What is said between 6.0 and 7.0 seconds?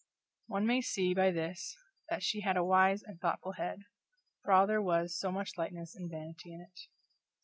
vanity in it.